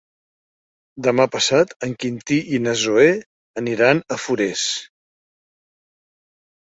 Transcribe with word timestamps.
Demà 1.07 1.25
passat 1.35 1.75
en 1.89 1.93
Quintí 2.03 2.39
i 2.57 2.61
na 2.65 2.75
Zoè 2.85 3.05
aniran 3.63 4.05
a 4.17 4.21
Forès. 4.25 4.67